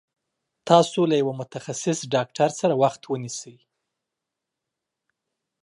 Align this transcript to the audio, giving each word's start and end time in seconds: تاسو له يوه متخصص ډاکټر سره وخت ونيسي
تاسو 0.69 0.99
له 1.09 1.15
يوه 1.21 1.33
متخصص 1.41 1.99
ډاکټر 2.13 2.49
سره 2.59 2.73
وخت 2.83 3.01
ونيسي 3.05 3.57